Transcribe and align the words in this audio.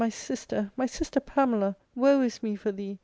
my 0.03 0.09
sister, 0.09 0.71
my 0.75 0.87
sister 0.87 1.19
Pamela! 1.19 1.75
woe 1.93 2.21
is 2.21 2.41
me 2.41 2.55
for 2.55 2.71
thee 2.71 2.97